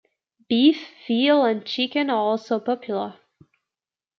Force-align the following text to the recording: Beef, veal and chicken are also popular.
Beef, 0.49 0.87
veal 1.07 1.45
and 1.45 1.63
chicken 1.63 2.09
are 2.09 2.15
also 2.17 2.59
popular. 2.59 3.19